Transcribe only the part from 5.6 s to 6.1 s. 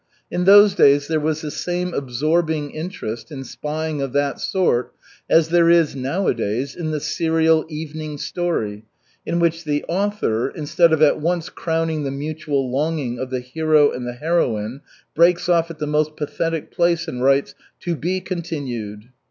is